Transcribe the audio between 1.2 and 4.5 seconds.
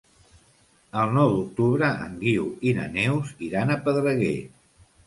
d'octubre en Guiu i na Neus iran a Pedreguer.